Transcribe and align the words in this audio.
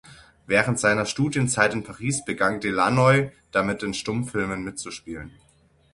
Während 0.47 0.79
seiner 0.79 1.05
Studienzeit 1.05 1.75
in 1.75 1.83
Paris 1.83 2.25
begann 2.25 2.59
Delannoy 2.59 3.29
damit, 3.51 3.83
in 3.83 3.93
Stummfilmen 3.93 4.63
mitzuspielen. 4.63 5.29